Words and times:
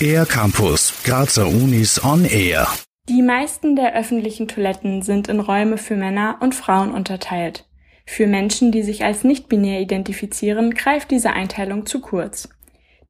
Air 0.00 0.26
Campus, 0.26 1.02
Grazer 1.04 1.46
Unis 1.46 2.04
on 2.04 2.24
Air. 2.24 2.68
Die 3.08 3.22
meisten 3.22 3.76
der 3.76 3.94
öffentlichen 3.94 4.46
Toiletten 4.46 5.02
sind 5.02 5.28
in 5.28 5.40
Räume 5.40 5.78
für 5.78 5.96
Männer 5.96 6.38
und 6.40 6.54
Frauen 6.54 6.92
unterteilt. 6.92 7.66
Für 8.04 8.26
Menschen, 8.26 8.72
die 8.72 8.82
sich 8.82 9.04
als 9.04 9.24
nicht-binär 9.24 9.80
identifizieren, 9.80 10.74
greift 10.74 11.10
diese 11.10 11.32
Einteilung 11.32 11.86
zu 11.86 12.00
kurz. 12.00 12.48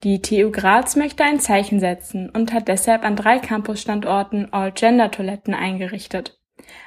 Die 0.05 0.23
TU 0.23 0.51
Graz 0.51 0.97
möchte 0.97 1.25
ein 1.25 1.41
Zeichen 1.41 1.81
setzen 1.81 2.31
und 2.31 2.53
hat 2.53 2.69
deshalb 2.69 3.05
an 3.05 3.17
drei 3.17 3.39
Campusstandorten 3.39 4.53
All-Gender-Toiletten 4.53 5.55
eingerichtet. 5.55 6.39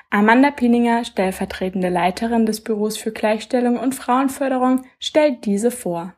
Amanda 0.09 0.51
Pininger, 0.51 1.05
stellvertretende 1.05 1.89
Leiterin 1.89 2.45
des 2.45 2.63
Büros 2.63 2.97
für 2.97 3.11
Gleichstellung 3.11 3.77
und 3.77 3.95
Frauenförderung, 3.95 4.85
stellt 4.99 5.45
diese 5.45 5.71
vor. 5.71 6.13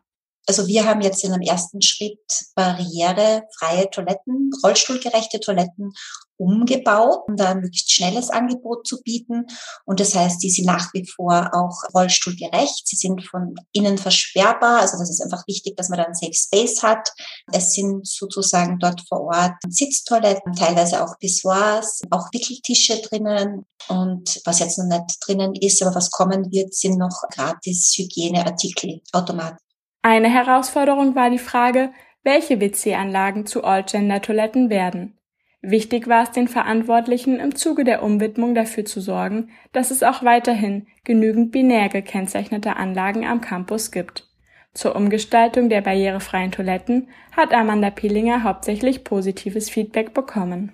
Also 0.47 0.67
wir 0.67 0.85
haben 0.85 1.01
jetzt 1.01 1.23
in 1.23 1.31
einem 1.31 1.43
ersten 1.43 1.81
Schritt 1.81 2.19
barrierefreie 2.55 3.89
Toiletten, 3.91 4.51
rollstuhlgerechte 4.63 5.39
Toiletten 5.39 5.93
umgebaut, 6.41 7.21
um 7.27 7.35
da 7.35 7.51
ein 7.51 7.59
möglichst 7.59 7.91
schnelles 7.91 8.31
Angebot 8.31 8.87
zu 8.87 9.01
bieten. 9.03 9.45
Und 9.85 9.99
das 9.99 10.15
heißt, 10.15 10.41
die 10.41 10.49
sind 10.49 10.65
nach 10.65 10.91
wie 10.93 11.05
vor 11.07 11.51
auch 11.53 11.93
rollstuhlgerecht. 11.93 12.87
Sie 12.87 12.95
sind 12.95 13.23
von 13.23 13.53
innen 13.73 13.99
versperrbar. 13.99 14.81
Also 14.81 14.97
das 14.97 15.11
ist 15.11 15.21
einfach 15.21 15.45
wichtig, 15.47 15.77
dass 15.77 15.89
man 15.89 15.99
da 15.99 16.05
einen 16.05 16.15
Safe 16.15 16.33
Space 16.33 16.81
hat. 16.81 17.13
Es 17.51 17.73
sind 17.73 18.07
sozusagen 18.07 18.79
dort 18.79 19.01
vor 19.07 19.21
Ort 19.21 19.53
Sitztoiletten, 19.69 20.53
teilweise 20.53 21.03
auch 21.03 21.17
Pissoirs, 21.19 22.01
auch 22.09 22.33
Wickeltische 22.33 22.99
drinnen. 23.01 23.65
Und 23.87 24.41
was 24.45 24.59
jetzt 24.59 24.79
noch 24.79 24.85
nicht 24.85 25.17
drinnen 25.25 25.53
ist, 25.55 25.81
aber 25.83 25.95
was 25.95 26.09
kommen 26.09 26.51
wird, 26.51 26.73
sind 26.73 26.97
noch 26.97 27.21
gratis 27.31 27.93
Hygieneartikel, 27.95 29.01
Automaten. 29.13 29.57
Eine 30.01 30.29
Herausforderung 30.29 31.15
war 31.15 31.29
die 31.29 31.37
Frage, 31.37 31.91
welche 32.23 32.59
WC-Anlagen 32.59 33.45
zu 33.45 33.63
All-Gender-Toiletten 33.63 34.69
werden. 34.69 35.17
Wichtig 35.61 36.07
war 36.07 36.23
es 36.23 36.31
den 36.31 36.47
Verantwortlichen 36.47 37.39
im 37.39 37.55
Zuge 37.55 37.83
der 37.83 38.01
Umwidmung 38.01 38.55
dafür 38.55 38.83
zu 38.83 38.99
sorgen, 38.99 39.51
dass 39.73 39.91
es 39.91 40.01
auch 40.01 40.23
weiterhin 40.23 40.87
genügend 41.03 41.51
binär 41.51 41.89
gekennzeichnete 41.89 42.77
Anlagen 42.77 43.25
am 43.25 43.41
Campus 43.41 43.91
gibt. 43.91 44.27
Zur 44.73 44.95
Umgestaltung 44.95 45.69
der 45.69 45.81
barrierefreien 45.81 46.51
Toiletten 46.51 47.09
hat 47.35 47.53
Amanda 47.53 47.91
Pielinger 47.91 48.43
hauptsächlich 48.43 49.03
positives 49.03 49.69
Feedback 49.69 50.13
bekommen. 50.15 50.73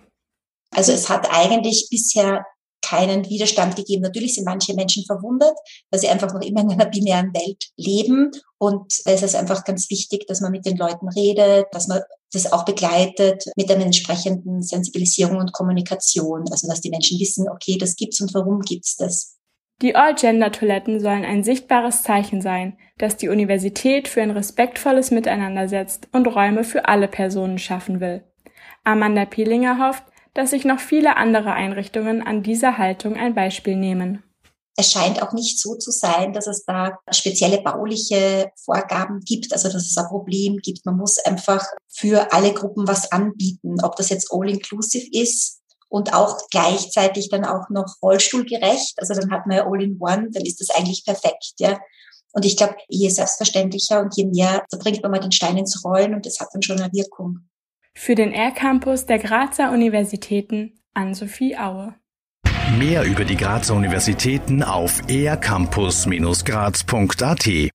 Also 0.71 0.93
es 0.93 1.09
hat 1.09 1.29
eigentlich 1.33 1.87
bisher 1.89 2.45
keinen 2.87 3.27
Widerstand 3.29 3.75
gegeben. 3.75 4.03
Natürlich 4.03 4.35
sind 4.35 4.45
manche 4.45 4.73
Menschen 4.73 5.03
verwundert, 5.05 5.55
weil 5.91 5.99
sie 5.99 6.07
einfach 6.07 6.33
noch 6.33 6.41
immer 6.41 6.61
in 6.61 6.71
einer 6.71 6.85
binären 6.85 7.33
Welt 7.33 7.69
leben. 7.75 8.31
Und 8.57 8.93
es 9.05 9.23
ist 9.23 9.35
einfach 9.35 9.63
ganz 9.63 9.89
wichtig, 9.89 10.25
dass 10.27 10.41
man 10.41 10.51
mit 10.51 10.65
den 10.65 10.77
Leuten 10.77 11.09
redet, 11.09 11.67
dass 11.71 11.87
man 11.87 12.01
das 12.31 12.51
auch 12.51 12.65
begleitet 12.65 13.45
mit 13.55 13.71
einer 13.71 13.85
entsprechenden 13.85 14.61
Sensibilisierung 14.61 15.37
und 15.37 15.53
Kommunikation. 15.53 16.45
Also 16.51 16.67
dass 16.67 16.81
die 16.81 16.89
Menschen 16.89 17.19
wissen, 17.19 17.49
okay, 17.49 17.77
das 17.77 17.95
gibt's 17.95 18.21
und 18.21 18.33
warum 18.33 18.61
gibt's 18.61 18.95
das. 18.95 19.37
Die 19.81 19.95
All-Gender-Toiletten 19.95 20.99
sollen 20.99 21.23
ein 21.23 21.43
sichtbares 21.43 22.01
Zeichen 22.01 22.41
sein, 22.41 22.77
dass 22.97 23.15
die 23.15 23.29
Universität 23.29 24.07
für 24.07 24.23
ein 24.23 24.31
respektvolles 24.31 25.11
Miteinander 25.11 25.67
setzt 25.67 26.07
und 26.13 26.25
Räume 26.25 26.63
für 26.63 26.87
alle 26.87 27.07
Personen 27.07 27.59
schaffen 27.59 27.99
will. 27.99 28.23
Amanda 28.83 29.25
Pielinger 29.25 29.87
hofft, 29.87 30.03
dass 30.37 30.51
sich 30.51 30.65
noch 30.65 30.79
viele 30.79 31.17
andere 31.17 31.53
Einrichtungen 31.53 32.21
an 32.21 32.43
dieser 32.43 32.77
Haltung 32.77 33.15
ein 33.15 33.33
Beispiel 33.33 33.75
nehmen. 33.75 34.21
Es 34.75 34.91
scheint 34.91 35.23
auch 35.23 35.33
nicht 35.33 35.59
so 35.59 35.73
zu 35.73 35.89
sein, 35.89 36.31
dass 36.33 36.45
es 36.45 36.63
da 36.63 36.99
spezielle 37.09 37.59
bauliche 37.63 38.51
Vorgaben 38.63 39.21
gibt, 39.21 39.51
also 39.51 39.67
dass 39.67 39.87
es 39.87 39.97
ein 39.97 40.05
Problem 40.05 40.57
gibt. 40.57 40.85
Man 40.85 40.97
muss 40.97 41.17
einfach 41.17 41.65
für 41.87 42.31
alle 42.31 42.53
Gruppen 42.53 42.87
was 42.87 43.11
anbieten, 43.11 43.83
ob 43.83 43.95
das 43.95 44.09
jetzt 44.09 44.31
all-inclusive 44.31 45.07
ist 45.11 45.59
und 45.89 46.13
auch 46.13 46.37
gleichzeitig 46.51 47.29
dann 47.29 47.43
auch 47.43 47.69
noch 47.71 47.95
rollstuhlgerecht. 48.03 48.99
Also 48.99 49.15
dann 49.15 49.31
hat 49.31 49.47
man 49.47 49.57
ja 49.57 49.65
all-in-one, 49.65 50.29
dann 50.31 50.45
ist 50.45 50.61
das 50.61 50.69
eigentlich 50.69 51.03
perfekt, 51.03 51.53
ja. 51.57 51.79
Und 52.33 52.45
ich 52.45 52.57
glaube, 52.57 52.75
je 52.87 53.09
selbstverständlicher 53.09 54.01
und 54.01 54.15
je 54.15 54.25
mehr, 54.25 54.63
da 54.69 54.77
bringt 54.77 55.01
man 55.01 55.09
mal 55.09 55.19
den 55.19 55.31
Stein 55.31 55.57
ins 55.57 55.83
Rollen 55.83 56.13
und 56.13 56.27
das 56.27 56.39
hat 56.39 56.49
dann 56.53 56.61
schon 56.61 56.79
eine 56.79 56.93
Wirkung. 56.93 57.39
Für 57.99 58.13
den 58.13 58.31
R-Campus 58.31 59.07
der 59.07 59.17
Grazer 59.17 59.71
Universitäten 59.71 60.73
Ann-Sophie 60.93 61.57
Aue. 61.57 61.95
Mehr 62.77 63.03
über 63.03 63.25
die 63.25 63.35
Grazer 63.35 63.73
Universitäten 63.73 64.61
auf 64.61 65.01
ercampus-graz.at 65.09 67.47